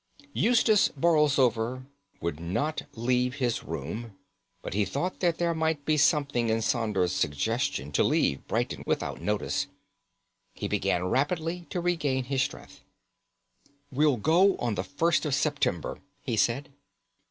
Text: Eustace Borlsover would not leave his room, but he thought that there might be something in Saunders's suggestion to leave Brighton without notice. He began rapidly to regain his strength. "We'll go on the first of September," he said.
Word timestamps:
Eustace 0.33 0.87
Borlsover 0.99 1.85
would 2.21 2.39
not 2.39 2.81
leave 2.93 3.35
his 3.35 3.63
room, 3.63 4.17
but 4.63 4.73
he 4.73 4.83
thought 4.83 5.19
that 5.19 5.37
there 5.37 5.53
might 5.53 5.85
be 5.85 5.95
something 5.95 6.49
in 6.49 6.59
Saunders's 6.63 7.15
suggestion 7.15 7.91
to 7.91 8.03
leave 8.03 8.47
Brighton 8.47 8.81
without 8.87 9.21
notice. 9.21 9.67
He 10.55 10.67
began 10.67 11.03
rapidly 11.05 11.67
to 11.69 11.79
regain 11.79 12.23
his 12.23 12.41
strength. 12.41 12.81
"We'll 13.91 14.17
go 14.17 14.57
on 14.57 14.73
the 14.73 14.83
first 14.83 15.23
of 15.23 15.35
September," 15.35 15.99
he 16.23 16.35
said. 16.35 16.69